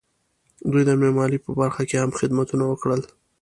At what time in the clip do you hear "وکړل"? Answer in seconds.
2.67-3.01